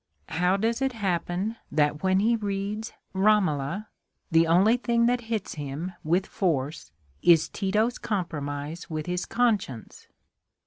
[0.29, 3.89] How does it happen that when he reads "Romola"
[4.31, 10.07] the only thing that "hits" him "with force" is Tito's compromise with his conscience?